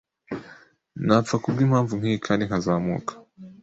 [1.05, 3.13] napfa kubwimpamvu nkiyi Kandi nkazamuka